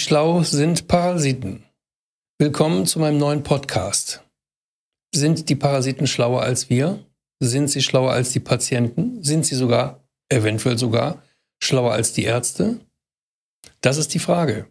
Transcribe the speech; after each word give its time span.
schlau 0.00 0.42
sind 0.42 0.88
Parasiten? 0.88 1.62
Willkommen 2.38 2.86
zu 2.86 2.98
meinem 2.98 3.18
neuen 3.18 3.42
Podcast. 3.42 4.24
Sind 5.14 5.50
die 5.50 5.54
Parasiten 5.54 6.06
schlauer 6.06 6.42
als 6.42 6.70
wir? 6.70 7.04
Sind 7.38 7.68
sie 7.68 7.82
schlauer 7.82 8.12
als 8.12 8.32
die 8.32 8.40
Patienten? 8.40 9.22
Sind 9.22 9.44
sie 9.44 9.54
sogar, 9.54 10.02
eventuell 10.30 10.78
sogar, 10.78 11.22
schlauer 11.62 11.92
als 11.92 12.14
die 12.14 12.24
Ärzte? 12.24 12.80
Das 13.82 13.98
ist 13.98 14.14
die 14.14 14.18
Frage. 14.18 14.66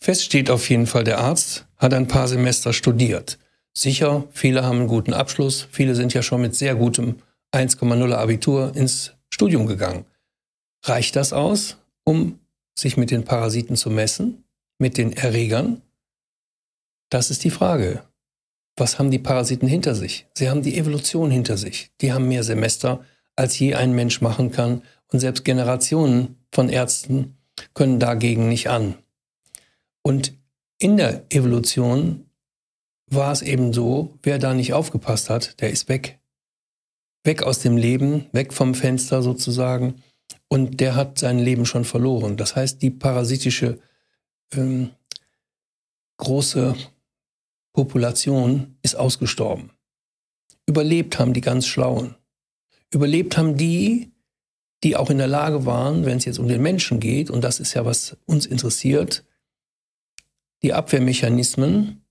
Fest 0.00 0.24
steht 0.24 0.50
auf 0.50 0.68
jeden 0.68 0.88
Fall, 0.88 1.04
der 1.04 1.18
Arzt 1.18 1.66
hat 1.76 1.94
ein 1.94 2.08
paar 2.08 2.26
Semester 2.26 2.72
studiert. 2.72 3.38
Sicher, 3.74 4.24
viele 4.32 4.64
haben 4.64 4.80
einen 4.80 4.88
guten 4.88 5.14
Abschluss, 5.14 5.68
viele 5.70 5.94
sind 5.94 6.14
ja 6.14 6.22
schon 6.22 6.40
mit 6.40 6.56
sehr 6.56 6.74
gutem 6.74 7.22
1,0 7.54 8.12
Abitur 8.12 8.74
ins 8.74 9.12
Studium 9.30 9.68
gegangen. 9.68 10.04
Reicht 10.84 11.14
das 11.14 11.32
aus, 11.32 11.76
um 12.04 12.40
sich 12.74 12.96
mit 12.96 13.10
den 13.10 13.24
Parasiten 13.24 13.76
zu 13.76 13.90
messen, 13.90 14.44
mit 14.78 14.96
den 14.96 15.12
Erregern? 15.12 15.82
Das 17.10 17.30
ist 17.30 17.44
die 17.44 17.50
Frage. 17.50 18.02
Was 18.76 18.98
haben 18.98 19.10
die 19.10 19.18
Parasiten 19.18 19.68
hinter 19.68 19.94
sich? 19.94 20.26
Sie 20.34 20.48
haben 20.48 20.62
die 20.62 20.78
Evolution 20.78 21.30
hinter 21.30 21.58
sich. 21.58 21.90
Die 22.00 22.12
haben 22.12 22.28
mehr 22.28 22.42
Semester, 22.42 23.04
als 23.36 23.58
je 23.58 23.74
ein 23.74 23.92
Mensch 23.92 24.20
machen 24.20 24.50
kann. 24.50 24.82
Und 25.12 25.20
selbst 25.20 25.44
Generationen 25.44 26.36
von 26.50 26.70
Ärzten 26.70 27.36
können 27.74 28.00
dagegen 28.00 28.48
nicht 28.48 28.70
an. 28.70 28.94
Und 30.02 30.32
in 30.78 30.96
der 30.96 31.24
Evolution 31.28 32.26
war 33.06 33.30
es 33.30 33.42
eben 33.42 33.72
so, 33.72 34.18
wer 34.22 34.38
da 34.38 34.54
nicht 34.54 34.72
aufgepasst 34.72 35.30
hat, 35.30 35.60
der 35.60 35.70
ist 35.70 35.88
weg. 35.88 36.18
Weg 37.24 37.42
aus 37.42 37.60
dem 37.60 37.76
Leben, 37.76 38.26
weg 38.32 38.52
vom 38.52 38.74
Fenster 38.74 39.22
sozusagen. 39.22 40.02
Und 40.48 40.80
der 40.80 40.94
hat 40.94 41.18
sein 41.18 41.38
Leben 41.38 41.66
schon 41.66 41.84
verloren. 41.84 42.36
Das 42.36 42.56
heißt, 42.56 42.82
die 42.82 42.90
parasitische 42.90 43.78
ähm, 44.52 44.90
große 46.18 46.74
Population 47.72 48.76
ist 48.82 48.94
ausgestorben. 48.96 49.70
Überlebt 50.66 51.18
haben 51.18 51.32
die 51.32 51.40
ganz 51.40 51.66
Schlauen. 51.66 52.14
Überlebt 52.92 53.36
haben 53.36 53.56
die, 53.56 54.12
die 54.84 54.96
auch 54.96 55.10
in 55.10 55.18
der 55.18 55.28
Lage 55.28 55.64
waren, 55.64 56.04
wenn 56.04 56.18
es 56.18 56.24
jetzt 56.24 56.38
um 56.38 56.48
den 56.48 56.62
Menschen 56.62 57.00
geht, 57.00 57.30
und 57.30 57.42
das 57.42 57.60
ist 57.60 57.74
ja, 57.74 57.84
was 57.84 58.16
uns 58.26 58.46
interessiert, 58.46 59.24
die 60.62 60.72
Abwehrmechanismen 60.72 62.04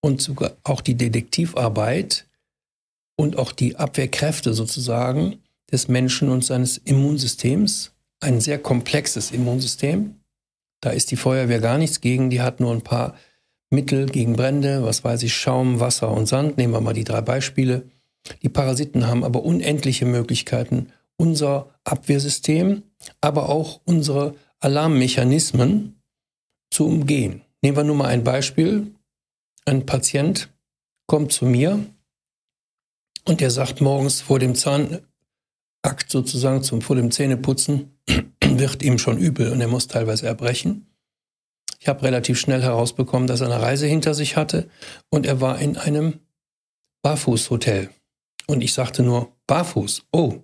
und 0.00 0.20
sogar 0.20 0.56
auch 0.64 0.80
die 0.80 0.96
Detektivarbeit 0.96 2.26
und 3.16 3.36
auch 3.36 3.52
die 3.52 3.76
Abwehrkräfte 3.76 4.54
sozusagen 4.54 5.41
des 5.72 5.88
Menschen 5.88 6.28
und 6.28 6.44
seines 6.44 6.78
Immunsystems. 6.78 7.92
Ein 8.20 8.40
sehr 8.40 8.58
komplexes 8.58 9.30
Immunsystem. 9.30 10.20
Da 10.80 10.90
ist 10.90 11.10
die 11.10 11.16
Feuerwehr 11.16 11.60
gar 11.60 11.78
nichts 11.78 12.00
gegen. 12.00 12.30
Die 12.30 12.40
hat 12.40 12.60
nur 12.60 12.72
ein 12.72 12.82
paar 12.82 13.16
Mittel 13.70 14.06
gegen 14.06 14.34
Brände, 14.34 14.84
was 14.84 15.02
weiß 15.02 15.22
ich, 15.22 15.34
Schaum, 15.34 15.80
Wasser 15.80 16.10
und 16.10 16.26
Sand. 16.26 16.58
Nehmen 16.58 16.74
wir 16.74 16.80
mal 16.80 16.92
die 16.92 17.04
drei 17.04 17.22
Beispiele. 17.22 17.84
Die 18.42 18.48
Parasiten 18.48 19.06
haben 19.06 19.24
aber 19.24 19.44
unendliche 19.44 20.04
Möglichkeiten, 20.04 20.92
unser 21.16 21.70
Abwehrsystem, 21.84 22.82
aber 23.20 23.48
auch 23.48 23.80
unsere 23.84 24.34
Alarmmechanismen 24.60 26.00
zu 26.70 26.86
umgehen. 26.86 27.42
Nehmen 27.62 27.76
wir 27.76 27.84
nur 27.84 27.96
mal 27.96 28.08
ein 28.08 28.24
Beispiel. 28.24 28.94
Ein 29.64 29.86
Patient 29.86 30.48
kommt 31.06 31.32
zu 31.32 31.46
mir 31.46 31.84
und 33.24 33.40
der 33.40 33.50
sagt 33.50 33.80
morgens 33.80 34.20
vor 34.20 34.38
dem 34.38 34.54
Zahnakt 35.82 36.10
sozusagen, 36.10 36.62
zum, 36.62 36.80
vor 36.80 36.96
dem 36.96 37.10
Zähneputzen, 37.10 37.98
wird 38.44 38.82
ihm 38.82 38.98
schon 38.98 39.18
übel 39.18 39.50
und 39.50 39.60
er 39.60 39.68
muss 39.68 39.88
teilweise 39.88 40.26
erbrechen. 40.26 40.86
Ich 41.80 41.88
habe 41.88 42.02
relativ 42.02 42.38
schnell 42.38 42.62
herausbekommen, 42.62 43.26
dass 43.26 43.40
er 43.40 43.48
eine 43.48 43.60
Reise 43.60 43.86
hinter 43.86 44.14
sich 44.14 44.36
hatte 44.36 44.68
und 45.10 45.26
er 45.26 45.40
war 45.40 45.58
in 45.58 45.76
einem 45.76 46.20
Barfußhotel. 47.02 47.90
Und 48.46 48.60
ich 48.60 48.72
sagte 48.72 49.02
nur, 49.02 49.32
Barfuß, 49.48 50.04
oh, 50.12 50.34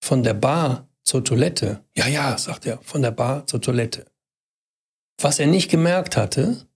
von 0.00 0.22
der 0.24 0.34
Bar 0.34 0.88
zur 1.04 1.24
Toilette. 1.24 1.84
Ja, 1.96 2.08
ja, 2.08 2.36
sagt 2.36 2.66
er, 2.66 2.78
von 2.82 3.02
der 3.02 3.12
Bar 3.12 3.46
zur 3.46 3.60
Toilette. 3.60 4.06
Was 5.20 5.38
er 5.38 5.46
nicht 5.46 5.70
gemerkt 5.70 6.16
hatte, 6.16 6.66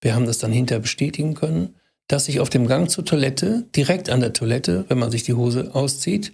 wir 0.00 0.14
haben 0.14 0.26
das 0.26 0.38
dann 0.38 0.52
hinterher 0.52 0.80
bestätigen 0.80 1.34
können, 1.34 1.74
dass 2.06 2.26
sich 2.26 2.38
auf 2.38 2.50
dem 2.50 2.68
Gang 2.68 2.88
zur 2.88 3.04
Toilette, 3.04 3.64
direkt 3.74 4.10
an 4.10 4.20
der 4.20 4.32
Toilette, 4.32 4.84
wenn 4.88 4.98
man 4.98 5.10
sich 5.10 5.24
die 5.24 5.34
Hose 5.34 5.74
auszieht, 5.74 6.32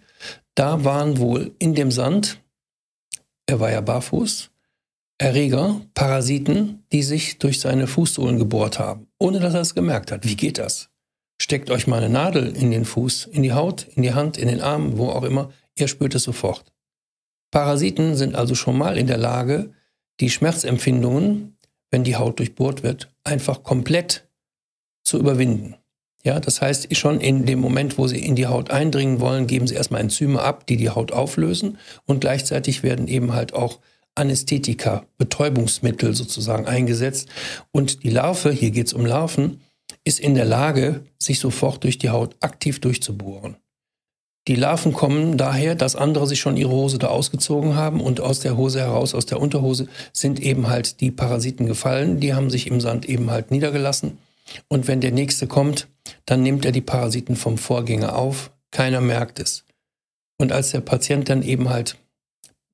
da 0.54 0.84
waren 0.84 1.18
wohl 1.18 1.54
in 1.58 1.74
dem 1.74 1.90
Sand, 1.90 2.40
er 3.46 3.60
war 3.60 3.70
ja 3.70 3.80
barfuß, 3.80 4.50
Erreger, 5.18 5.80
Parasiten, 5.94 6.84
die 6.90 7.02
sich 7.02 7.38
durch 7.38 7.60
seine 7.60 7.86
Fußsohlen 7.86 8.38
gebohrt 8.38 8.78
haben, 8.78 9.06
ohne 9.18 9.38
dass 9.38 9.54
er 9.54 9.60
es 9.60 9.74
gemerkt 9.74 10.10
hat. 10.10 10.26
Wie 10.26 10.36
geht 10.36 10.58
das? 10.58 10.90
Steckt 11.40 11.70
euch 11.70 11.86
mal 11.86 11.98
eine 11.98 12.08
Nadel 12.08 12.56
in 12.56 12.70
den 12.70 12.84
Fuß, 12.84 13.26
in 13.26 13.42
die 13.42 13.52
Haut, 13.52 13.86
in 13.94 14.02
die 14.02 14.14
Hand, 14.14 14.36
in 14.36 14.48
den 14.48 14.60
Arm, 14.60 14.98
wo 14.98 15.10
auch 15.10 15.22
immer, 15.22 15.52
ihr 15.76 15.88
spürt 15.88 16.14
es 16.14 16.24
sofort. 16.24 16.72
Parasiten 17.52 18.16
sind 18.16 18.34
also 18.34 18.54
schon 18.54 18.76
mal 18.76 18.96
in 18.98 19.06
der 19.06 19.18
Lage, 19.18 19.72
die 20.20 20.30
Schmerzempfindungen, 20.30 21.56
wenn 21.90 22.04
die 22.04 22.16
Haut 22.16 22.38
durchbohrt 22.38 22.82
wird, 22.82 23.12
einfach 23.24 23.62
komplett 23.62 24.28
zu 25.04 25.18
überwinden. 25.18 25.76
Ja, 26.24 26.38
das 26.38 26.60
heißt, 26.60 26.94
schon 26.96 27.20
in 27.20 27.46
dem 27.46 27.58
Moment, 27.58 27.98
wo 27.98 28.06
sie 28.06 28.24
in 28.24 28.36
die 28.36 28.46
Haut 28.46 28.70
eindringen 28.70 29.18
wollen, 29.18 29.48
geben 29.48 29.66
sie 29.66 29.74
erstmal 29.74 30.00
Enzyme 30.00 30.40
ab, 30.40 30.66
die 30.66 30.76
die 30.76 30.90
Haut 30.90 31.10
auflösen 31.10 31.78
und 32.06 32.20
gleichzeitig 32.20 32.84
werden 32.84 33.08
eben 33.08 33.32
halt 33.32 33.54
auch 33.54 33.80
Anästhetika, 34.14 35.04
Betäubungsmittel 35.18 36.14
sozusagen 36.14 36.66
eingesetzt. 36.66 37.28
Und 37.72 38.04
die 38.04 38.10
Larve, 38.10 38.52
hier 38.52 38.70
geht 38.70 38.88
es 38.88 38.92
um 38.92 39.06
Larven, 39.06 39.62
ist 40.04 40.20
in 40.20 40.34
der 40.34 40.44
Lage, 40.44 41.04
sich 41.18 41.38
sofort 41.38 41.82
durch 41.82 41.98
die 41.98 42.10
Haut 42.10 42.36
aktiv 42.40 42.80
durchzubohren. 42.80 43.56
Die 44.48 44.56
Larven 44.56 44.92
kommen 44.92 45.36
daher, 45.38 45.76
dass 45.76 45.94
andere 45.94 46.26
sich 46.26 46.40
schon 46.40 46.56
ihre 46.56 46.72
Hose 46.72 46.98
da 46.98 47.08
ausgezogen 47.08 47.76
haben 47.76 48.00
und 48.00 48.20
aus 48.20 48.40
der 48.40 48.56
Hose 48.56 48.80
heraus, 48.80 49.14
aus 49.14 49.24
der 49.24 49.40
Unterhose, 49.40 49.86
sind 50.12 50.40
eben 50.40 50.68
halt 50.68 51.00
die 51.00 51.12
Parasiten 51.12 51.66
gefallen. 51.66 52.18
Die 52.18 52.34
haben 52.34 52.50
sich 52.50 52.66
im 52.66 52.80
Sand 52.80 53.08
eben 53.08 53.30
halt 53.30 53.52
niedergelassen. 53.52 54.18
Und 54.68 54.88
wenn 54.88 55.00
der 55.00 55.12
nächste 55.12 55.46
kommt, 55.46 55.88
dann 56.26 56.42
nimmt 56.42 56.64
er 56.64 56.72
die 56.72 56.80
Parasiten 56.80 57.36
vom 57.36 57.58
Vorgänger 57.58 58.16
auf. 58.16 58.50
Keiner 58.70 59.00
merkt 59.00 59.38
es. 59.38 59.64
Und 60.38 60.52
als 60.52 60.70
der 60.70 60.80
Patient 60.80 61.28
dann 61.28 61.42
eben 61.42 61.68
halt 61.68 61.96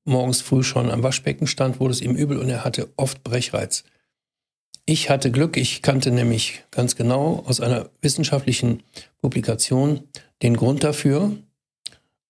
morgens 0.05 0.41
früh 0.41 0.63
schon 0.63 0.89
am 0.89 1.03
Waschbecken 1.03 1.47
stand, 1.47 1.79
wurde 1.79 1.93
es 1.93 2.01
ihm 2.01 2.15
übel 2.15 2.37
und 2.37 2.49
er 2.49 2.63
hatte 2.63 2.89
oft 2.97 3.23
Brechreiz. 3.23 3.83
Ich 4.85 5.09
hatte 5.09 5.29
Glück, 5.29 5.55
ich 5.55 5.83
kannte 5.83 6.09
nämlich 6.09 6.63
ganz 6.71 6.95
genau 6.95 7.43
aus 7.45 7.61
einer 7.61 7.89
wissenschaftlichen 8.01 8.81
Publikation 9.21 10.03
den 10.41 10.57
Grund 10.57 10.83
dafür 10.83 11.31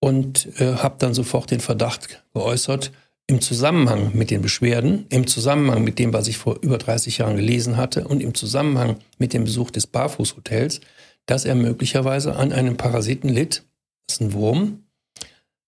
und 0.02 0.60
äh, 0.60 0.76
habe 0.76 0.96
dann 1.00 1.14
sofort 1.14 1.52
den 1.52 1.62
Verdacht 1.62 2.22
geäußert, 2.34 2.92
im 3.29 3.41
Zusammenhang 3.41 4.09
mit 4.16 4.31
den 4.31 4.41
Beschwerden, 4.41 5.06
im 5.09 5.28
Zusammenhang 5.28 5.84
mit 5.84 6.00
dem, 6.00 6.13
was 6.13 6.28
ich 6.28 6.40
vor 6.40 6.57
über 6.62 6.79
30 6.79 7.19
Jahren 7.19 7.35
gelesen 7.35 7.78
hatte 7.78 8.07
und 8.07 8.23
im 8.23 8.34
Zusammenhang 8.34 8.97
mit 9.19 9.34
dem 9.34 9.44
Besuch 9.44 9.69
des 9.69 9.85
Barfußhotels, 9.85 10.81
dass 11.28 11.45
er 11.45 11.53
möglicherweise 11.53 12.35
an 12.35 12.51
einem 12.51 12.75
Parasiten 12.75 13.29
litt, 13.29 13.67
das 14.07 14.16
ist 14.16 14.22
ein 14.22 14.34
Wurm, 14.34 14.84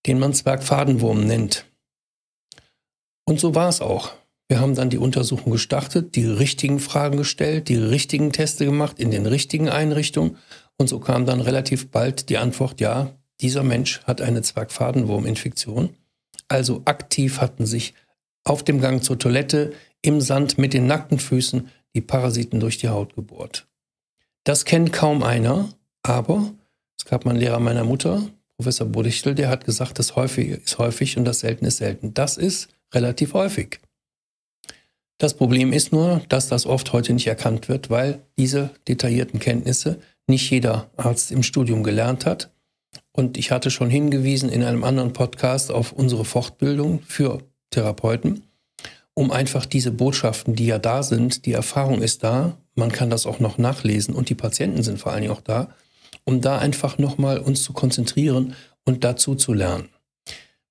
den 0.06 0.18
man 0.18 0.34
Zwergfadenwurm 0.34 1.24
nennt. 1.24 1.64
Und 3.26 3.38
so 3.38 3.54
war 3.54 3.68
es 3.68 3.80
auch. 3.80 4.10
Wir 4.48 4.58
haben 4.58 4.74
dann 4.74 4.90
die 4.90 4.98
Untersuchung 4.98 5.52
gestartet, 5.52 6.16
die 6.16 6.26
richtigen 6.26 6.80
Fragen 6.80 7.16
gestellt, 7.16 7.68
die 7.68 7.76
richtigen 7.76 8.32
Teste 8.32 8.64
gemacht 8.64 8.98
in 8.98 9.12
den 9.12 9.24
richtigen 9.24 9.68
Einrichtungen. 9.68 10.36
Und 10.78 10.88
so 10.88 10.98
kam 10.98 11.26
dann 11.26 11.40
relativ 11.40 11.92
bald 11.92 12.28
die 12.28 12.38
Antwort, 12.38 12.80
ja, 12.80 13.12
dieser 13.40 13.62
Mensch 13.62 14.02
hat 14.02 14.20
eine 14.20 14.42
Zwergfadenwurminfektion. 14.42 15.90
Also 16.52 16.82
aktiv 16.84 17.40
hatten 17.40 17.64
sich 17.64 17.94
auf 18.44 18.62
dem 18.62 18.82
Gang 18.82 19.02
zur 19.02 19.18
Toilette 19.18 19.72
im 20.02 20.20
Sand 20.20 20.58
mit 20.58 20.74
den 20.74 20.86
nackten 20.86 21.18
Füßen 21.18 21.70
die 21.94 22.02
Parasiten 22.02 22.60
durch 22.60 22.76
die 22.76 22.90
Haut 22.90 23.14
gebohrt. 23.14 23.66
Das 24.44 24.66
kennt 24.66 24.92
kaum 24.92 25.22
einer, 25.22 25.70
aber 26.02 26.52
es 26.98 27.06
gab 27.06 27.24
mal 27.24 27.30
einen 27.30 27.40
Lehrer 27.40 27.58
meiner 27.58 27.84
Mutter, 27.84 28.28
Professor 28.58 28.86
Bodichtel, 28.86 29.34
der 29.34 29.48
hat 29.48 29.64
gesagt, 29.64 29.98
das 29.98 30.14
häufig 30.14 30.50
ist 30.50 30.76
häufig 30.76 31.16
und 31.16 31.24
das 31.24 31.40
selten 31.40 31.64
ist 31.64 31.78
selten. 31.78 32.12
Das 32.12 32.36
ist 32.36 32.68
relativ 32.92 33.32
häufig. 33.32 33.80
Das 35.16 35.32
Problem 35.32 35.72
ist 35.72 35.90
nur, 35.90 36.20
dass 36.28 36.48
das 36.48 36.66
oft 36.66 36.92
heute 36.92 37.14
nicht 37.14 37.28
erkannt 37.28 37.70
wird, 37.70 37.88
weil 37.88 38.20
diese 38.36 38.68
detaillierten 38.88 39.40
Kenntnisse 39.40 40.00
nicht 40.26 40.50
jeder 40.50 40.90
Arzt 40.98 41.32
im 41.32 41.42
Studium 41.42 41.82
gelernt 41.82 42.26
hat. 42.26 42.52
Und 43.12 43.36
ich 43.36 43.50
hatte 43.50 43.70
schon 43.70 43.90
hingewiesen 43.90 44.48
in 44.48 44.62
einem 44.62 44.84
anderen 44.84 45.12
Podcast 45.12 45.70
auf 45.70 45.92
unsere 45.92 46.24
Fortbildung 46.24 47.00
für 47.06 47.42
Therapeuten, 47.70 48.44
um 49.14 49.30
einfach 49.30 49.66
diese 49.66 49.90
Botschaften, 49.90 50.54
die 50.54 50.66
ja 50.66 50.78
da 50.78 51.02
sind, 51.02 51.44
die 51.44 51.52
Erfahrung 51.52 52.00
ist 52.00 52.24
da, 52.24 52.56
man 52.74 52.90
kann 52.90 53.10
das 53.10 53.26
auch 53.26 53.38
noch 53.38 53.58
nachlesen 53.58 54.14
und 54.14 54.30
die 54.30 54.34
Patienten 54.34 54.82
sind 54.82 54.98
vor 54.98 55.12
allen 55.12 55.22
Dingen 55.22 55.34
auch 55.34 55.42
da, 55.42 55.68
um 56.24 56.40
da 56.40 56.58
einfach 56.58 56.98
nochmal 56.98 57.38
uns 57.38 57.62
zu 57.62 57.72
konzentrieren 57.72 58.54
und 58.84 59.04
dazu 59.04 59.34
zu 59.34 59.52
lernen. 59.52 59.88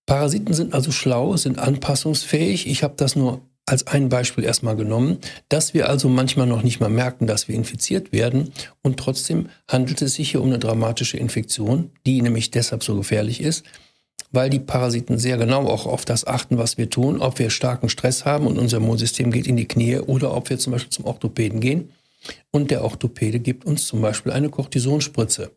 Parasiten 0.07 0.53
sind 0.53 0.73
also 0.73 0.91
schlau, 0.91 1.37
sind 1.37 1.59
anpassungsfähig. 1.59 2.67
Ich 2.67 2.83
habe 2.83 2.95
das 2.97 3.15
nur 3.15 3.41
als 3.71 3.87
ein 3.87 4.09
Beispiel 4.09 4.43
erstmal 4.43 4.75
genommen, 4.75 5.19
dass 5.47 5.73
wir 5.73 5.87
also 5.87 6.09
manchmal 6.09 6.45
noch 6.45 6.61
nicht 6.61 6.81
mal 6.81 6.89
merken, 6.89 7.25
dass 7.25 7.47
wir 7.47 7.55
infiziert 7.55 8.11
werden 8.11 8.51
und 8.81 8.97
trotzdem 8.97 9.47
handelt 9.67 10.01
es 10.01 10.15
sich 10.15 10.31
hier 10.31 10.41
um 10.41 10.47
eine 10.47 10.59
dramatische 10.59 11.17
Infektion, 11.17 11.89
die 12.05 12.21
nämlich 12.21 12.51
deshalb 12.51 12.83
so 12.83 12.97
gefährlich 12.97 13.39
ist, 13.39 13.63
weil 14.33 14.49
die 14.49 14.59
Parasiten 14.59 15.17
sehr 15.17 15.37
genau 15.37 15.67
auch 15.67 15.85
auf 15.85 16.03
das 16.03 16.27
achten, 16.27 16.57
was 16.57 16.77
wir 16.77 16.89
tun, 16.89 17.21
ob 17.21 17.39
wir 17.39 17.49
starken 17.49 17.87
Stress 17.87 18.25
haben 18.25 18.45
und 18.45 18.59
unser 18.59 18.77
Immunsystem 18.77 19.31
geht 19.31 19.47
in 19.47 19.55
die 19.55 19.67
Knie 19.67 19.99
oder 19.99 20.35
ob 20.35 20.49
wir 20.49 20.59
zum 20.59 20.73
Beispiel 20.73 20.91
zum 20.91 21.05
Orthopäden 21.05 21.61
gehen 21.61 21.91
und 22.51 22.71
der 22.71 22.83
Orthopäde 22.83 23.39
gibt 23.39 23.65
uns 23.65 23.87
zum 23.87 24.01
Beispiel 24.01 24.33
eine 24.33 24.49
Cortisonspritze. 24.49 25.51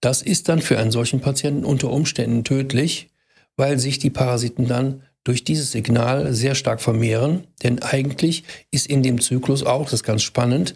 Das 0.00 0.22
ist 0.22 0.48
dann 0.48 0.62
für 0.62 0.78
einen 0.78 0.90
solchen 0.90 1.20
Patienten 1.20 1.66
unter 1.66 1.90
Umständen 1.90 2.44
tödlich, 2.44 3.10
weil 3.56 3.78
sich 3.78 3.98
die 3.98 4.10
Parasiten 4.10 4.66
dann 4.66 5.02
durch 5.24 5.44
dieses 5.44 5.72
Signal 5.72 6.32
sehr 6.32 6.54
stark 6.54 6.80
vermehren. 6.80 7.44
Denn 7.62 7.80
eigentlich 7.82 8.44
ist 8.70 8.86
in 8.86 9.02
dem 9.02 9.20
Zyklus 9.20 9.64
auch, 9.64 9.84
das 9.84 9.94
ist 9.94 10.04
ganz 10.04 10.22
spannend, 10.22 10.74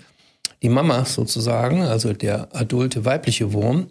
die 0.62 0.68
Mama 0.68 1.04
sozusagen, 1.04 1.82
also 1.82 2.12
der 2.12 2.54
adulte 2.54 3.04
weibliche 3.04 3.52
Wurm, 3.52 3.88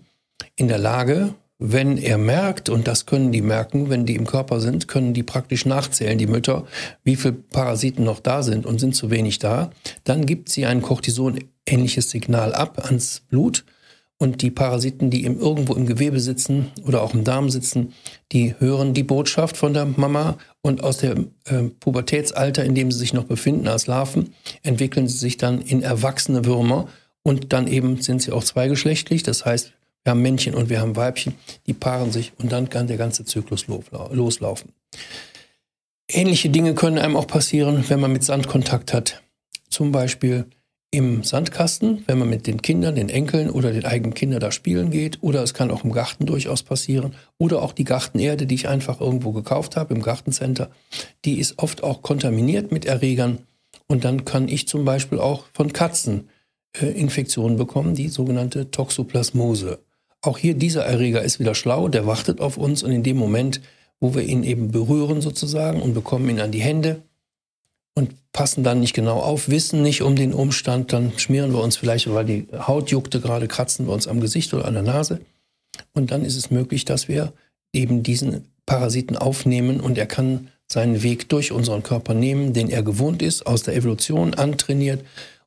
in 0.56 0.68
der 0.68 0.78
Lage, 0.78 1.36
wenn 1.58 1.98
er 1.98 2.18
merkt, 2.18 2.70
und 2.70 2.88
das 2.88 3.06
können 3.06 3.32
die 3.32 3.42
merken, 3.42 3.90
wenn 3.90 4.06
die 4.06 4.16
im 4.16 4.26
Körper 4.26 4.60
sind, 4.60 4.88
können 4.88 5.14
die 5.14 5.24
praktisch 5.24 5.66
nachzählen, 5.66 6.18
die 6.18 6.28
Mütter, 6.28 6.66
wie 7.04 7.16
viele 7.16 7.34
Parasiten 7.34 8.04
noch 8.04 8.20
da 8.20 8.44
sind 8.44 8.66
und 8.66 8.80
sind 8.80 8.96
zu 8.96 9.10
wenig 9.10 9.40
da, 9.40 9.72
dann 10.04 10.26
gibt 10.26 10.50
sie 10.50 10.66
ein 10.66 10.82
Cortison-ähnliches 10.82 12.10
Signal 12.10 12.54
ab 12.54 12.84
ans 12.84 13.22
Blut 13.30 13.64
und 14.18 14.42
die 14.42 14.52
Parasiten, 14.52 15.10
die 15.10 15.26
im, 15.26 15.40
irgendwo 15.40 15.74
im 15.74 15.86
Gewebe 15.86 16.20
sitzen 16.20 16.72
oder 16.86 17.02
auch 17.02 17.14
im 17.14 17.24
Darm 17.24 17.50
sitzen, 17.50 17.94
die 18.32 18.56
hören 18.60 18.94
die 18.94 19.04
Botschaft 19.04 19.58
von 19.58 19.74
der 19.74 19.86
Mama 19.86 20.38
und 20.62 20.84
aus 20.84 20.98
dem 20.98 21.32
äh, 21.46 21.64
Pubertätsalter, 21.80 22.64
in 22.64 22.76
dem 22.76 22.92
sie 22.92 23.00
sich 23.00 23.14
noch 23.14 23.26
befinden 23.26 23.68
als 23.68 23.88
Larven, 23.88 24.34
entwickeln 24.64 25.08
sie 25.08 25.18
sich 25.18 25.38
dann 25.38 25.62
in 25.62 25.82
erwachsene 25.82 26.46
Würmer 26.46 26.88
und 27.24 27.52
dann 27.54 27.68
eben 27.68 28.02
sind 28.02 28.22
sie 28.22 28.32
auch 28.32 28.44
zweigeschlechtlich. 28.44 29.24
Das 29.24 29.46
heißt, 29.46 29.74
wir 30.04 30.12
haben 30.12 30.22
Männchen 30.22 30.54
und 30.54 30.70
wir 30.70 30.80
haben 30.80 30.96
Weibchen, 30.96 31.34
die 31.66 31.74
paaren 31.74 32.12
sich 32.12 32.32
und 32.38 32.52
dann 32.52 32.70
kann 32.70 32.88
der 32.88 32.98
ganze 32.98 33.26
Zyklus 33.26 33.66
loslaufen. 33.68 34.72
Ähnliche 36.08 36.50
Dinge 36.50 36.76
können 36.76 37.00
einem 37.00 37.16
auch 37.18 37.28
passieren, 37.28 37.84
wenn 37.88 38.00
man 38.00 38.14
mit 38.14 38.24
Sand 38.24 38.48
Kontakt 38.48 38.94
hat. 38.94 39.24
Zum 39.70 39.92
Beispiel 39.92 40.46
im 40.96 41.24
Sandkasten, 41.24 42.04
wenn 42.08 42.18
man 42.18 42.30
mit 42.30 42.48
den 42.48 42.62
Kindern, 42.62 42.96
den 42.96 43.10
Enkeln 43.10 43.50
oder 43.50 43.74
den 43.74 43.84
eigenen 43.84 44.14
Kindern 44.14 44.40
da 44.40 44.52
spielen 44.52 44.92
geht. 44.92 45.22
Oder 45.22 45.44
es 45.44 45.54
kann 45.54 45.70
auch 45.70 45.84
im 45.84 45.92
Garten 45.92 46.26
durchaus 46.26 46.64
passieren. 46.64 47.16
Oder 47.38 47.62
auch 47.62 47.74
die 47.74 47.84
Gartenerde, 47.84 48.48
die 48.48 48.56
ich 48.56 48.70
einfach 48.70 49.02
irgendwo 49.02 49.34
gekauft 49.34 49.76
habe 49.76 49.94
im 49.94 50.02
Gartencenter, 50.02 50.70
die 51.26 51.38
ist 51.40 51.60
oft 51.60 51.84
auch 51.84 52.02
kontaminiert 52.02 52.72
mit 52.72 52.86
Erregern. 52.86 53.40
Und 53.88 54.06
dann 54.06 54.24
kann 54.24 54.48
ich 54.48 54.70
zum 54.70 54.86
Beispiel 54.86 55.20
auch 55.20 55.44
von 55.52 55.74
Katzen 55.74 56.30
äh, 56.82 56.86
Infektionen 56.86 57.58
bekommen, 57.58 57.94
die 57.94 58.08
sogenannte 58.08 58.72
Toxoplasmose. 58.72 59.80
Auch 60.22 60.38
hier 60.38 60.54
dieser 60.54 60.86
Erreger 60.86 61.24
ist 61.24 61.42
wieder 61.42 61.56
schlau, 61.56 61.90
der 61.90 62.08
wartet 62.08 62.40
auf 62.40 62.56
uns 62.58 62.84
und 62.84 62.92
in 62.92 63.04
dem 63.04 63.18
Moment, 63.18 63.60
wo 64.00 64.16
wir 64.16 64.24
ihn 64.24 64.44
eben 64.44 64.72
berühren 64.72 65.20
sozusagen 65.20 65.82
und 65.82 65.94
bekommen 65.94 66.30
ihn 66.30 66.40
an 66.40 66.52
die 66.52 66.62
Hände, 66.62 67.02
und 67.96 68.14
passen 68.34 68.64
dann 68.64 68.82
nicht 68.82 68.94
genau 68.94 69.20
auf, 69.20 69.50
wissen 69.50 69.82
nicht 69.82 70.02
um 70.02 70.16
den 70.16 70.34
Umstand, 70.34 70.94
dann 70.94 71.18
schmieren 71.18 71.54
wir 71.54 71.64
uns 71.64 71.78
vielleicht, 71.78 72.14
weil 72.14 72.26
die 72.26 72.48
Haut 72.54 72.92
juckte, 72.92 73.22
gerade 73.22 73.48
kratzen 73.48 73.88
wir 73.88 73.94
uns 73.94 74.08
am 74.08 74.20
Gesicht 74.20 74.54
oder 74.54 74.66
an 74.66 74.74
der 74.74 74.84
Nase. 74.84 75.22
Und 75.94 76.12
dann 76.12 76.24
ist 76.24 76.36
es 76.36 76.52
möglich, 76.52 76.86
dass 76.86 77.08
wir 77.08 77.34
eben 77.74 78.04
diesen 78.04 78.46
Parasiten 78.66 79.18
aufnehmen 79.18 79.80
und 79.80 79.98
er 79.98 80.06
kann 80.06 80.50
seinen 80.68 81.04
Weg 81.04 81.30
durch 81.30 81.52
unseren 81.52 81.84
Körper 81.84 82.14
nehmen, 82.14 82.54
den 82.54 82.70
er 82.70 82.84
gewohnt 82.84 83.22
ist, 83.22 83.46
aus 83.48 83.64
der 83.64 83.76
Evolution 83.76 84.34
antrainiert 84.34 85.04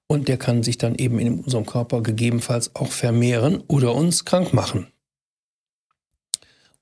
und 0.07 0.29
der 0.29 0.39
kann 0.39 0.63
sich 0.63 0.79
dann 0.79 0.95
eben 0.95 1.19
in 1.19 1.41
unserem 1.41 1.67
Körper 1.67 2.03
gegebenenfalls 2.03 2.75
auch 2.75 2.93
vermehren 2.93 3.63
oder 3.69 3.95
uns 3.95 4.25
krank 4.25 4.55
machen. 4.55 4.87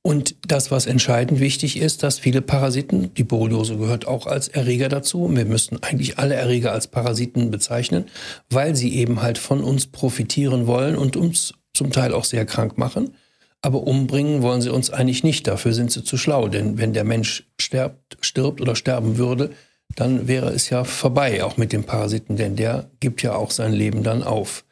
Und 0.07 0.37
das, 0.47 0.71
was 0.71 0.87
entscheidend 0.87 1.41
wichtig 1.41 1.81
ist, 1.81 2.05
dass 2.05 2.21
viele 2.21 2.41
Parasiten, 2.41 3.13
die 3.15 3.25
Borreliose 3.25 3.77
gehört 3.77 4.07
auch 4.07 4.29
als 4.29 4.47
Erreger 4.47 4.89
dazu. 4.89 5.29
Wir 5.35 5.45
müssten 5.45 5.83
eigentlich 5.83 6.17
alle 6.17 6.37
Erreger 6.37 6.71
als 6.71 6.87
Parasiten 6.87 7.51
bezeichnen, 7.51 8.05
weil 8.49 8.77
sie 8.77 8.95
eben 8.95 9.21
halt 9.21 9.37
von 9.37 9.65
uns 9.65 9.89
profitieren 9.89 10.69
wollen 10.69 10.95
und 10.95 11.17
uns 11.17 11.55
zum 11.75 11.91
Teil 11.91 12.15
auch 12.15 12.23
sehr 12.23 12.47
krank 12.47 12.79
machen. 12.79 13.17
Aber 13.63 13.83
umbringen 13.83 14.43
wollen 14.43 14.63
sie 14.63 14.73
uns 14.73 14.91
eigentlich 14.91 15.25
nicht. 15.25 15.49
Dafür 15.49 15.73
sind 15.73 15.91
sie 15.91 16.05
zu 16.05 16.17
schlau. 16.17 16.47
Denn 16.47 16.79
wenn 16.79 16.93
der 16.93 17.03
Mensch 17.03 17.49
stirbt, 17.61 18.17
stirbt 18.21 18.61
oder 18.61 18.77
sterben 18.77 19.19
würde, 19.19 19.51
dann 19.97 20.29
wäre 20.29 20.51
es 20.51 20.71
ja 20.71 20.85
vorbei, 20.85 21.43
auch 21.43 21.57
mit 21.57 21.73
dem 21.73 21.83
Parasiten, 21.83 22.37
denn 22.37 22.55
der 22.55 22.91
gibt 23.01 23.25
ja 23.25 23.35
auch 23.35 23.51
sein 23.51 23.73
Leben 23.73 24.05
dann 24.05 24.23
auf. 24.23 24.65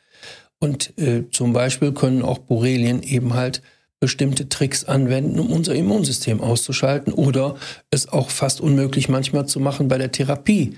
Und 0.61 0.97
äh, 0.97 1.29
zum 1.33 1.53
Beispiel 1.53 1.91
können 1.91 2.23
auch 2.23 2.39
Borrelien 2.39 3.03
eben 3.03 3.35
halt 3.35 3.63
bestimmte 4.05 4.51
Tricks 4.51 4.85
anwenden, 4.85 5.41
um 5.41 5.51
unser 5.51 5.75
Immunsystem 5.75 6.43
auszuschalten 6.43 7.15
oder 7.15 7.57
es 7.91 8.07
auch 8.07 8.29
fast 8.29 8.61
unmöglich 8.61 9.09
manchmal 9.09 9.47
zu 9.47 9.61
machen 9.61 9.89
bei 9.89 9.97
der 9.97 10.13
Therapie. 10.13 10.77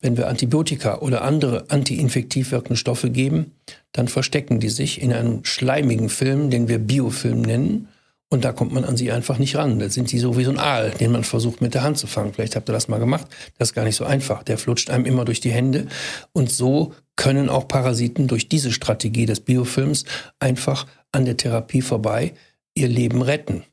Wenn 0.00 0.16
wir 0.16 0.26
Antibiotika 0.26 0.98
oder 0.98 1.22
andere 1.22 1.66
antiinfektiv 1.68 2.50
wirkende 2.50 2.76
Stoffe 2.76 3.10
geben, 3.10 3.52
dann 3.92 4.08
verstecken 4.08 4.58
die 4.58 4.68
sich 4.68 5.00
in 5.00 5.12
einem 5.12 5.44
schleimigen 5.44 6.08
Film, 6.08 6.50
den 6.50 6.66
wir 6.66 6.80
Biofilm 6.80 7.42
nennen. 7.42 7.86
Und 8.30 8.44
da 8.44 8.50
kommt 8.50 8.72
man 8.72 8.84
an 8.84 8.96
sie 8.96 9.12
einfach 9.12 9.38
nicht 9.38 9.54
ran. 9.54 9.78
Da 9.78 9.88
sind 9.88 10.10
die 10.10 10.18
so 10.18 10.36
wie 10.36 10.42
so 10.42 10.50
ein 10.50 10.58
Aal, 10.58 10.90
den 10.90 11.12
man 11.12 11.22
versucht 11.22 11.60
mit 11.60 11.72
der 11.74 11.84
Hand 11.84 11.98
zu 11.98 12.08
fangen. 12.08 12.32
Vielleicht 12.34 12.56
habt 12.56 12.68
ihr 12.68 12.72
das 12.72 12.88
mal 12.88 12.98
gemacht. 12.98 13.28
Das 13.58 13.68
ist 13.68 13.74
gar 13.74 13.84
nicht 13.84 13.94
so 13.94 14.04
einfach. 14.04 14.42
Der 14.42 14.58
flutscht 14.58 14.90
einem 14.90 15.04
immer 15.04 15.24
durch 15.24 15.38
die 15.38 15.52
Hände. 15.52 15.86
Und 16.32 16.50
so 16.50 16.94
können 17.14 17.48
auch 17.48 17.68
Parasiten 17.68 18.26
durch 18.26 18.48
diese 18.48 18.72
Strategie 18.72 19.24
des 19.24 19.38
Biofilms 19.38 20.04
einfach 20.40 20.88
an 21.12 21.24
der 21.24 21.36
Therapie 21.36 21.82
vorbei 21.82 22.32
ihr 22.76 22.88
Leben 22.88 23.22
retten. 23.22 23.64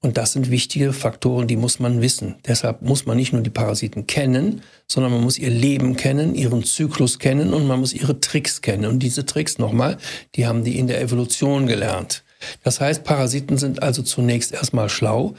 Und 0.00 0.16
das 0.16 0.32
sind 0.32 0.50
wichtige 0.50 0.92
Faktoren, 0.92 1.46
die 1.46 1.56
muss 1.56 1.78
man 1.78 2.02
wissen. 2.02 2.34
Deshalb 2.48 2.82
muss 2.82 3.06
man 3.06 3.16
nicht 3.16 3.32
nur 3.32 3.42
die 3.42 3.50
Parasiten 3.50 4.08
kennen, 4.08 4.62
sondern 4.88 5.12
man 5.12 5.22
muss 5.22 5.38
ihr 5.38 5.50
Leben 5.50 5.96
kennen, 5.96 6.34
ihren 6.34 6.64
Zyklus 6.64 7.20
kennen 7.20 7.54
und 7.54 7.68
man 7.68 7.78
muss 7.78 7.92
ihre 7.92 8.18
Tricks 8.18 8.62
kennen. 8.62 8.86
Und 8.86 8.98
diese 8.98 9.24
Tricks 9.26 9.58
nochmal, 9.58 9.98
die 10.34 10.46
haben 10.48 10.64
die 10.64 10.76
in 10.76 10.88
der 10.88 11.00
Evolution 11.00 11.68
gelernt. 11.68 12.24
Das 12.64 12.80
heißt, 12.80 13.04
Parasiten 13.04 13.58
sind 13.58 13.84
also 13.84 14.02
zunächst 14.02 14.50
erstmal 14.50 14.88
schlau, 14.88 15.36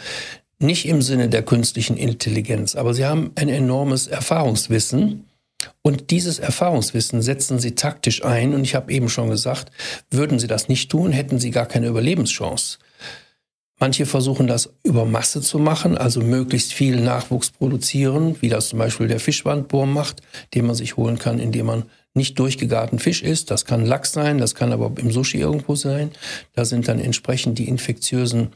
nicht 0.59 0.87
im 0.87 1.01
Sinne 1.01 1.27
der 1.27 1.43
künstlichen 1.43 1.97
Intelligenz, 1.97 2.75
aber 2.75 2.93
sie 2.93 3.05
haben 3.05 3.31
ein 3.35 3.49
enormes 3.49 4.07
Erfahrungswissen. 4.07 5.25
Und 5.81 6.09
dieses 6.09 6.39
Erfahrungswissen 6.39 7.21
setzen 7.21 7.59
sie 7.59 7.75
taktisch 7.75 8.23
ein. 8.23 8.53
Und 8.53 8.63
ich 8.63 8.75
habe 8.75 8.91
eben 8.91 9.09
schon 9.09 9.29
gesagt, 9.29 9.71
würden 10.09 10.39
sie 10.39 10.47
das 10.47 10.69
nicht 10.69 10.89
tun, 10.89 11.11
hätten 11.11 11.39
sie 11.39 11.51
gar 11.51 11.65
keine 11.65 11.87
Überlebenschance. 11.87 12.79
Manche 13.83 14.05
versuchen 14.05 14.47
das 14.47 14.69
über 14.83 15.03
Masse 15.03 15.41
zu 15.41 15.59
machen, 15.59 15.97
also 15.97 16.21
möglichst 16.21 16.71
viel 16.71 17.01
Nachwuchs 17.01 17.49
produzieren, 17.49 18.37
wie 18.39 18.47
das 18.47 18.69
zum 18.69 18.79
Beispiel 18.79 19.09
der 19.09 19.19
Fischwandwurm 19.19 19.91
macht, 19.91 20.21
den 20.53 20.67
man 20.67 20.75
sich 20.75 20.95
holen 20.95 21.19
kann, 21.19 21.37
indem 21.37 21.65
man 21.65 21.83
nicht 22.13 22.39
durchgegarten 22.39 22.97
Fisch 22.97 23.21
isst. 23.21 23.51
Das 23.51 23.65
kann 23.65 23.85
Lachs 23.85 24.13
sein, 24.13 24.37
das 24.37 24.55
kann 24.55 24.71
aber 24.71 24.89
im 24.95 25.11
Sushi 25.11 25.37
irgendwo 25.37 25.75
sein. 25.75 26.11
Da 26.53 26.63
sind 26.63 26.87
dann 26.87 26.97
entsprechend 26.97 27.59
die 27.59 27.67
infektiösen 27.67 28.53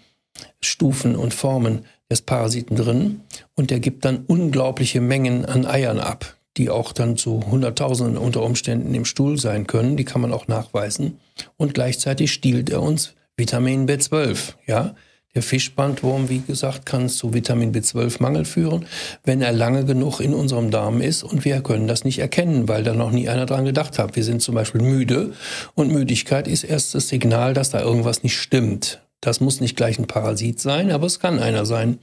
Stufen 0.62 1.18
und 1.18 1.34
Formen 1.34 1.84
des 2.10 2.22
Parasiten 2.22 2.78
drin 2.78 3.20
und 3.54 3.70
der 3.70 3.82
gibt 3.82 4.06
dann 4.06 4.24
unglaubliche 4.28 5.02
Mengen 5.02 5.44
an 5.44 5.66
Eiern 5.66 6.00
ab, 6.00 6.38
die 6.56 6.70
auch 6.70 6.94
dann 6.94 7.18
zu 7.18 7.44
Hunderttausenden 7.52 8.18
unter 8.18 8.44
Umständen 8.44 8.96
im 8.96 9.04
Stuhl 9.04 9.38
sein 9.38 9.68
können. 9.68 9.98
Die 9.98 10.06
kann 10.06 10.22
man 10.22 10.32
auch 10.32 10.48
nachweisen. 10.48 11.20
Und 11.58 11.74
gleichzeitig 11.74 12.32
stiehlt 12.32 12.70
er 12.70 12.82
uns 12.82 13.14
Vitamin 13.36 13.90
B12. 13.90 14.54
Ja, 14.66 14.96
der 15.38 15.44
Fischbandwurm, 15.44 16.30
wie 16.30 16.40
gesagt, 16.40 16.88
kann 16.88 17.10
zu 17.10 17.32
Vitamin 17.32 17.72
B12-Mangel 17.72 18.44
führen, 18.44 18.88
wenn 19.24 19.44
er 19.44 19.52
lange 19.52 19.86
genug 19.86 20.20
in 20.20 20.34
unserem 20.34 20.72
Darm 20.72 21.00
ist 21.00 21.22
und 21.22 21.46
wir 21.46 21.62
können 21.62 21.88
das 21.88 22.04
nicht 22.04 22.18
erkennen, 22.18 22.68
weil 22.68 22.82
da 22.82 22.96
noch 22.96 23.12
nie 23.12 23.30
einer 23.30 23.46
dran 23.46 23.64
gedacht 23.64 24.00
hat. 24.00 24.16
Wir 24.16 24.24
sind 24.24 24.42
zum 24.42 24.56
Beispiel 24.56 24.82
müde 24.82 25.34
und 25.76 25.92
Müdigkeit 25.92 26.48
ist 26.48 26.64
erst 26.64 26.96
das 26.96 27.10
Signal, 27.10 27.54
dass 27.54 27.70
da 27.70 27.82
irgendwas 27.82 28.24
nicht 28.24 28.36
stimmt. 28.36 29.00
Das 29.22 29.40
muss 29.40 29.62
nicht 29.62 29.78
gleich 29.78 30.00
ein 30.00 30.08
Parasit 30.08 30.60
sein, 30.60 30.90
aber 30.90 31.06
es 31.06 31.20
kann 31.20 31.38
einer 31.38 31.68
sein. 31.68 32.00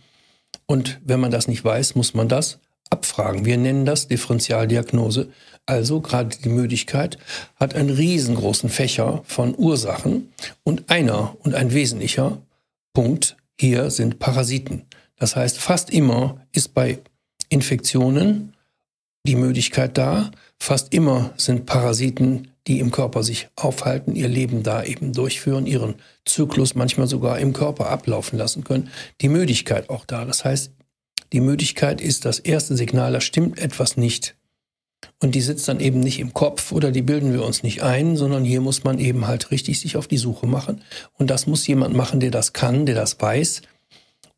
Und 0.67 1.01
wenn 1.05 1.19
man 1.19 1.33
das 1.33 1.49
nicht 1.49 1.65
weiß, 1.65 1.97
muss 1.97 2.15
man 2.15 2.29
das 2.29 2.61
abfragen. 2.89 3.45
Wir 3.45 3.57
nennen 3.57 3.85
das 3.85 4.07
Differentialdiagnose. 4.07 5.27
Also 5.67 6.01
gerade 6.01 6.37
die 6.37 6.51
Müdigkeit 6.51 7.19
hat 7.57 7.75
einen 7.75 7.91
riesengroßen 7.91 8.69
Fächer 8.69 9.25
von 9.27 9.57
Ursachen 9.59 10.33
und 10.63 10.89
einer 10.89 11.37
und 11.43 11.57
ein 11.57 11.75
wesentlicher 11.75 12.39
Punkt 12.95 13.37
hier 13.61 13.91
sind 13.91 14.19
Parasiten. 14.19 14.87
Das 15.17 15.37
heißt, 15.37 15.59
fast 15.59 15.91
immer 15.91 16.41
ist 16.53 16.73
bei 16.73 17.01
Infektionen 17.51 18.55
die 19.27 19.37
Möglichkeit 19.37 19.99
da, 19.99 20.31
fast 20.59 20.95
immer 20.95 21.33
sind 21.37 21.67
Parasiten, 21.67 22.49
die 22.67 22.81
im 22.81 22.91
Körper 22.91 23.23
sich 23.23 23.49
aufhalten, 23.57 24.17
ihr 24.17 24.29
Leben 24.29 24.63
da 24.63 24.83
eben 24.83 25.13
durchführen, 25.13 25.67
ihren 25.67 25.97
Zyklus 26.25 26.75
manchmal 26.75 27.07
sogar 27.07 27.39
im 27.39 27.53
Körper 27.53 27.91
ablaufen 27.91 28.39
lassen 28.39 28.65
können, 28.65 28.91
die 29.21 29.29
Möglichkeit 29.29 29.91
auch 29.91 30.07
da. 30.07 30.25
Das 30.25 30.45
heißt, 30.45 30.73
Die 31.35 31.41
Müdigkeit 31.41 32.01
ist 32.01 32.25
das 32.25 32.39
erste 32.39 32.77
Signal, 32.77 33.13
da 33.13 33.21
stimmt 33.21 33.59
etwas 33.59 33.97
nicht. 33.97 34.37
Und 35.21 35.35
die 35.35 35.41
sitzt 35.41 35.69
dann 35.69 35.81
eben 35.81 36.01
nicht 36.01 36.21
im 36.21 36.35
Kopf 36.35 36.73
oder 36.73 36.91
die 36.91 37.03
bilden 37.03 37.33
wir 37.33 37.45
uns 37.45 37.63
nicht 37.63 37.83
ein, 37.83 38.17
sondern 38.17 38.45
hier 38.45 38.61
muss 38.61 38.85
man 38.85 38.99
eben 38.99 39.27
halt 39.27 39.51
richtig 39.51 39.81
sich 39.81 39.97
auf 39.97 40.09
die 40.09 40.19
Suche 40.19 40.47
machen. 40.47 40.83
Und 41.15 41.31
das 41.31 41.47
muss 41.47 41.67
jemand 41.67 41.95
machen, 41.95 42.21
der 42.21 42.31
das 42.31 42.53
kann, 42.53 42.87
der 42.87 42.95
das 42.95 43.21
weiß 43.21 43.63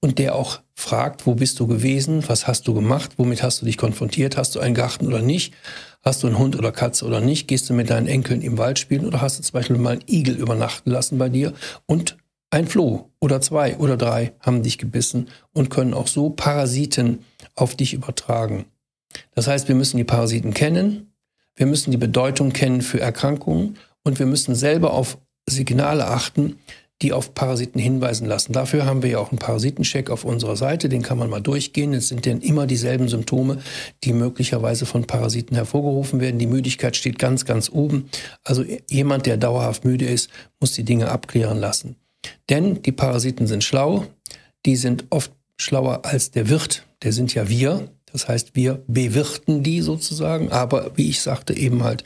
und 0.01 0.19
der 0.19 0.35
auch 0.35 0.61
fragt, 0.75 1.27
wo 1.27 1.35
bist 1.35 1.59
du 1.59 1.67
gewesen, 1.67 2.23
was 2.29 2.47
hast 2.47 2.69
du 2.69 2.75
gemacht, 2.75 3.13
womit 3.17 3.43
hast 3.43 3.63
du 3.63 3.67
dich 3.67 3.79
konfrontiert, 3.79 4.37
hast 4.37 4.55
du 4.55 4.61
einen 4.61 4.75
Garten 4.75 5.07
oder 5.07 5.23
nicht, 5.23 5.55
hast 6.03 6.23
du 6.23 6.27
einen 6.27 6.39
Hund 6.39 6.57
oder 6.57 6.71
Katze 6.71 7.05
oder 7.05 7.21
nicht, 7.21 7.49
gehst 7.49 7.69
du 7.69 7.75
mit 7.75 7.91
deinen 7.91 8.07
Enkeln 8.07 8.43
im 8.43 8.59
Wald 8.59 8.79
spielen 8.79 9.07
oder 9.07 9.21
hast 9.21 9.39
du 9.39 9.43
zum 9.43 9.53
Beispiel 9.53 9.79
mal 9.79 9.95
einen 9.95 10.05
Igel 10.09 10.37
übernachten 10.37 10.91
lassen 10.91 11.19
bei 11.19 11.29
dir? 11.29 11.55
Und 11.87 12.17
ein 12.51 12.69
Floh 12.69 13.11
oder 13.21 13.41
zwei 13.41 13.77
oder 13.79 13.97
drei 13.97 14.33
haben 14.41 14.63
dich 14.63 14.79
gebissen 14.79 15.29
und 15.53 15.71
können 15.71 15.95
auch 15.95 16.07
so 16.07 16.31
Parasiten 16.31 17.25
auf 17.55 17.75
dich 17.75 17.93
übertragen. 17.93 18.67
Das 19.35 19.47
heißt, 19.47 19.69
wir 19.69 19.75
müssen 19.75 19.97
die 19.97 20.05
Parasiten 20.05 20.55
kennen, 20.55 21.13
wir 21.55 21.67
müssen 21.67 21.91
die 21.91 21.97
Bedeutung 21.97 22.53
kennen 22.53 22.83
für 22.83 23.01
Erkrankungen 23.01 23.79
und 24.05 24.19
wir 24.19 24.27
müssen 24.27 24.55
selber 24.55 24.93
auf 24.93 25.19
Signale 25.49 26.07
achten, 26.07 26.59
die 27.03 27.13
auf 27.13 27.35
Parasiten 27.35 27.79
hinweisen 27.79 28.27
lassen. 28.27 28.53
Dafür 28.53 28.87
haben 28.87 29.03
wir 29.03 29.11
ja 29.11 29.19
auch 29.19 29.31
einen 29.31 29.39
Parasitencheck 29.39 30.09
auf 30.09 30.25
unserer 30.25 30.57
Seite, 30.57 30.89
den 30.89 31.03
kann 31.03 31.19
man 31.19 31.29
mal 31.29 31.41
durchgehen. 31.41 31.93
Es 31.93 32.09
sind 32.09 32.25
dann 32.25 32.41
immer 32.41 32.67
dieselben 32.67 33.09
Symptome, 33.09 33.59
die 34.03 34.15
möglicherweise 34.15 34.87
von 34.87 35.07
Parasiten 35.07 35.57
hervorgerufen 35.57 36.21
werden. 36.21 36.39
Die 36.39 36.47
Müdigkeit 36.47 36.97
steht 36.97 37.19
ganz, 37.19 37.45
ganz 37.45 37.69
oben. 37.69 38.09
Also 38.45 38.65
jemand, 38.89 39.27
der 39.27 39.37
dauerhaft 39.37 39.85
müde 39.85 40.07
ist, 40.07 40.31
muss 40.59 40.73
die 40.73 40.85
Dinge 40.85 41.11
abklären 41.11 41.59
lassen. 41.59 41.97
Denn 42.49 42.83
die 42.83 42.93
Parasiten 42.93 43.47
sind 43.47 43.63
schlau, 43.63 44.07
die 44.65 44.77
sind 44.77 45.05
oft 45.11 45.33
schlauer 45.59 46.01
als 46.05 46.31
der 46.31 46.49
Wirt, 46.49 46.87
der 47.03 47.13
sind 47.13 47.35
ja 47.35 47.49
wir. 47.49 47.89
Das 48.17 48.29
heißt, 48.29 48.57
wir 48.57 48.83
bewirten 48.87 49.63
die 49.63 49.83
sozusagen, 49.83 50.51
aber 50.51 50.93
wie 50.97 51.11
ich 51.11 51.21
sagte, 51.21 51.55
eben 51.55 51.85
halt 51.85 52.03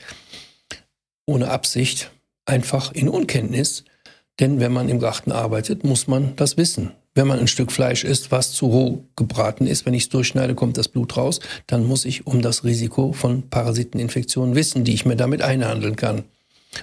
ohne 1.25 1.49
Absicht, 1.49 2.11
einfach 2.45 2.91
in 2.91 3.07
Unkenntnis. 3.07 3.85
Denn 4.41 4.59
wenn 4.59 4.73
man 4.73 4.89
im 4.89 4.99
Garten 4.99 5.31
arbeitet, 5.31 5.85
muss 5.85 6.07
man 6.07 6.35
das 6.35 6.57
wissen. 6.57 6.91
Wenn 7.15 7.27
man 7.27 7.39
ein 7.39 7.47
Stück 7.47 7.71
Fleisch 7.71 8.03
isst, 8.03 8.29
was 8.29 8.51
zu 8.51 8.65
roh 8.65 9.05
gebraten 9.15 9.67
ist, 9.67 9.85
wenn 9.85 9.93
ich 9.93 10.03
es 10.03 10.09
durchschneide, 10.09 10.53
kommt 10.53 10.77
das 10.77 10.89
Blut 10.89 11.15
raus, 11.15 11.39
dann 11.65 11.85
muss 11.85 12.03
ich 12.03 12.27
um 12.27 12.41
das 12.41 12.65
Risiko 12.65 13.13
von 13.13 13.49
Parasiteninfektionen 13.49 14.53
wissen, 14.53 14.83
die 14.83 14.93
ich 14.93 15.05
mir 15.05 15.15
damit 15.15 15.41
einhandeln 15.41 15.95
kann. 15.95 16.25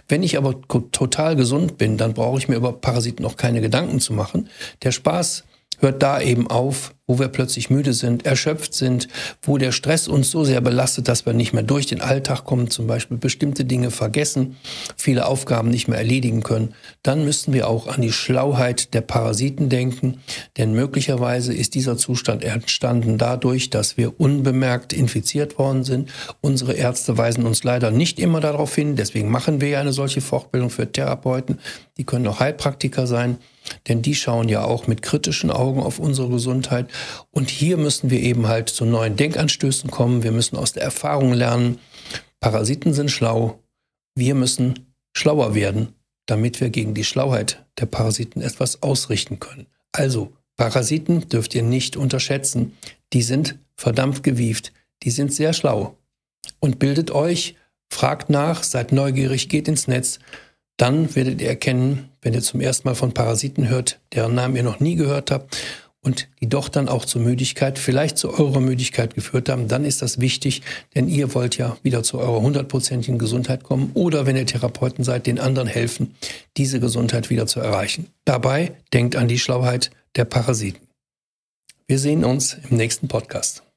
Wenn 0.09 0.23
ich 0.23 0.39
aber 0.39 0.59
total 0.91 1.37
gesund 1.37 1.77
bin, 1.77 1.99
dann 1.99 2.15
brauche 2.15 2.39
ich 2.39 2.49
mir 2.49 2.57
über 2.57 2.73
Parasiten 2.73 3.27
auch 3.27 3.37
keine 3.37 3.61
Gedanken 3.61 4.01
zu 4.01 4.15
machen. 4.15 4.49
Der 4.85 4.93
Spaß 4.93 5.45
hört 5.81 6.03
da 6.03 6.19
eben 6.19 6.47
auf, 6.47 6.95
wo 7.09 7.19
wir 7.19 7.29
plötzlich 7.29 7.71
müde 7.71 7.95
sind, 7.95 8.27
erschöpft 8.27 8.75
sind, 8.75 9.09
wo 9.43 9.57
der 9.57 9.73
Stress 9.73 10.07
uns 10.07 10.31
so 10.31 10.45
sehr 10.45 10.61
belastet, 10.61 11.09
dass 11.09 11.25
wir 11.25 11.33
nicht 11.33 11.55
mehr 11.55 11.63
durch 11.63 11.87
den 11.87 12.03
Alltag 12.03 12.45
kommen, 12.45 12.71
zum 12.71 12.87
Beispiel 12.87 13.17
bestimmte 13.17 13.65
Dinge 13.65 13.91
vergessen, 13.91 14.57
viele 14.95 15.27
Aufgaben 15.27 15.71
nicht 15.71 15.89
mehr 15.89 15.99
erledigen 15.99 16.43
können, 16.43 16.75
dann 17.03 17.25
müssten 17.25 17.55
wir 17.55 17.67
auch 17.67 17.89
an 17.89 18.03
die 18.03 18.13
Schlauheit 18.13 18.93
der 18.93 19.01
Parasiten 19.01 19.71
denken, 19.71 20.21
denn 20.59 20.75
möglicherweise 20.75 21.55
ist 21.55 21.75
dieser 21.75 21.97
Zustand 21.97 22.45
entstanden 22.45 23.17
dadurch, 23.17 23.71
dass 23.71 23.97
wir 23.97 24.21
unbemerkt 24.21 24.93
infiziert 24.93 25.59
worden 25.59 25.85
sind. 25.85 26.11
Unsere 26.43 26.75
Ärzte 26.75 27.17
weisen 27.17 27.47
uns 27.47 27.65
leider 27.65 27.91
nicht 27.91 28.21
immer 28.21 28.41
darauf 28.41 28.75
hin, 28.75 28.97
deswegen 28.97 29.31
machen 29.31 29.63
wir 29.63 29.69
ja 29.69 29.81
eine 29.81 29.95
solche 29.95 30.21
Fortbildung 30.21 30.69
für 30.69 30.93
Therapeuten, 30.93 31.59
die 31.97 32.05
können 32.05 32.27
auch 32.27 32.39
Heilpraktiker 32.39 33.07
sein 33.07 33.39
denn 33.89 34.03
die 34.03 34.15
schauen 34.15 34.49
ja 34.49 34.65
auch 34.65 34.87
mit 34.87 35.03
kritischen 35.03 35.51
Augen 35.51 35.83
auf 35.83 35.99
unsere 35.99 36.29
Gesundheit. 36.29 36.89
Und 37.31 37.51
hier 37.51 37.77
müssen 37.77 38.11
wir 38.11 38.21
eben 38.21 38.49
halt 38.49 38.69
zu 38.69 38.85
neuen 38.85 39.17
Denkanstößen 39.17 39.91
kommen. 39.91 40.23
Wir 40.23 40.33
müssen 40.33 40.57
aus 40.57 40.73
der 40.73 40.83
Erfahrung 40.83 41.33
lernen. 41.33 41.79
Parasiten 42.41 42.95
sind 42.95 43.11
schlau. 43.11 43.59
Wir 44.15 44.35
müssen 44.35 44.95
schlauer 45.17 45.55
werden, 45.55 45.95
damit 46.27 46.61
wir 46.61 46.71
gegen 46.71 46.95
die 46.95 47.05
Schlauheit 47.05 47.65
der 47.79 47.87
Parasiten 47.87 48.43
etwas 48.43 48.83
ausrichten 48.83 49.39
können. 49.39 49.67
Also, 49.93 50.33
Parasiten 50.57 51.29
dürft 51.29 51.55
ihr 51.55 51.63
nicht 51.63 51.97
unterschätzen. 51.97 52.77
Die 53.13 53.23
sind 53.23 53.57
verdammt 53.77 54.23
gewieft. 54.23 54.73
Die 55.05 55.11
sind 55.11 55.33
sehr 55.33 55.53
schlau. 55.53 55.97
Und 56.59 56.79
bildet 56.79 57.11
euch, 57.11 57.55
fragt 57.89 58.31
nach, 58.31 58.65
seid 58.65 58.93
neugierig, 58.93 59.49
geht 59.49 59.69
ins 59.69 59.87
Netz. 59.87 60.19
Dann 60.77 61.15
werdet 61.15 61.41
ihr 61.41 61.49
erkennen, 61.49 62.09
wenn 62.23 62.35
ihr 62.35 62.43
zum 62.43 62.61
ersten 62.61 62.89
Mal 62.89 62.95
von 62.95 63.15
Parasiten 63.15 63.69
hört, 63.69 64.01
deren 64.13 64.35
Namen 64.35 64.57
ihr 64.57 64.63
noch 64.63 64.81
nie 64.81 64.97
gehört 64.97 65.31
habt 65.31 65.57
und 66.03 66.29
die 66.41 66.49
doch 66.49 66.69
dann 66.69 66.89
auch 66.89 67.05
zur 67.05 67.23
Müdigkeit, 67.23 67.79
vielleicht 67.79 68.19
zu 68.19 68.33
eurer 68.39 68.61
Müdigkeit 68.61 69.15
geführt 69.15 69.49
haben, 69.49 69.69
dann 69.69 69.85
ist 69.85 70.03
das 70.03 70.21
wichtig, 70.21 70.63
denn 70.95 71.09
ihr 71.09 71.35
wollt 71.35 71.59
ja 71.59 71.77
wieder 71.83 72.03
zu 72.03 72.19
eurer 72.19 72.41
hundertprozentigen 72.41 73.19
Gesundheit 73.19 73.65
kommen 73.65 73.91
oder 73.95 74.27
wenn 74.27 74.37
ihr 74.37 74.47
Therapeuten 74.47 75.05
seid, 75.05 75.27
den 75.27 75.39
anderen 75.39 75.69
helfen, 75.69 76.15
diese 76.57 76.81
Gesundheit 76.81 77.31
wieder 77.31 77.47
zu 77.47 77.61
erreichen. 77.61 78.07
Dabei 78.25 78.73
denkt 78.93 79.17
an 79.17 79.29
die 79.29 79.39
Schlauheit 79.39 79.91
der 80.17 80.25
Parasiten. 80.25 80.87
Wir 81.87 81.99
sehen 81.99 82.25
uns 82.25 82.57
im 82.71 82.77
nächsten 82.77 83.09
Podcast. 83.09 83.68